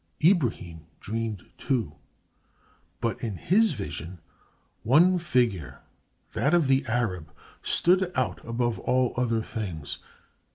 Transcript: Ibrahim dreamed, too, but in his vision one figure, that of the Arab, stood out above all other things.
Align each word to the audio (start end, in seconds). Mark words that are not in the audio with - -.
Ibrahim 0.23 0.87
dreamed, 0.99 1.45
too, 1.59 1.93
but 3.01 3.21
in 3.23 3.35
his 3.37 3.73
vision 3.73 4.19
one 4.81 5.19
figure, 5.19 5.81
that 6.33 6.55
of 6.55 6.65
the 6.65 6.83
Arab, 6.87 7.31
stood 7.61 8.11
out 8.17 8.41
above 8.43 8.79
all 8.79 9.13
other 9.15 9.43
things. 9.43 9.99